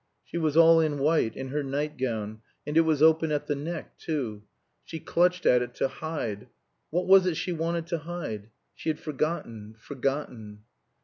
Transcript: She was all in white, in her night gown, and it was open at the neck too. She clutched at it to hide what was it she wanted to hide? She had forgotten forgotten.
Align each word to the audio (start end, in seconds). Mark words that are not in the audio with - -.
She 0.25 0.39
was 0.39 0.57
all 0.57 0.79
in 0.79 0.97
white, 0.97 1.37
in 1.37 1.49
her 1.49 1.61
night 1.61 1.95
gown, 1.95 2.41
and 2.65 2.75
it 2.75 2.79
was 2.81 3.03
open 3.03 3.31
at 3.31 3.45
the 3.45 3.53
neck 3.55 3.99
too. 3.99 4.41
She 4.83 4.99
clutched 4.99 5.45
at 5.45 5.61
it 5.61 5.75
to 5.75 5.87
hide 5.87 6.47
what 6.89 7.05
was 7.05 7.27
it 7.27 7.37
she 7.37 7.53
wanted 7.53 7.85
to 7.85 7.99
hide? 7.99 8.49
She 8.73 8.89
had 8.89 8.97
forgotten 8.99 9.75
forgotten. 9.77 10.63